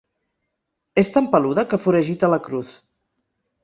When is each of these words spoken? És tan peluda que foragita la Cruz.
És 1.03 1.13
tan 1.19 1.29
peluda 1.37 1.69
que 1.75 1.81
foragita 1.87 2.35
la 2.37 2.43
Cruz. 2.51 2.77